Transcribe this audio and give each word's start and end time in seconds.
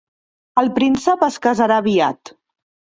El 0.61 0.71
príncep 0.79 1.27
es 1.29 1.39
casarà 1.47 1.81
aviat. 1.85 2.37